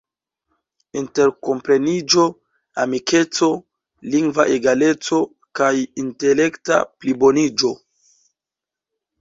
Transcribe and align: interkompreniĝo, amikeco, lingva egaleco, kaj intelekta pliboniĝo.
interkompreniĝo, 0.99 2.23
amikeco, 2.85 3.51
lingva 4.15 4.47
egaleco, 4.55 5.21
kaj 5.61 5.71
intelekta 6.05 6.81
pliboniĝo. 7.03 7.75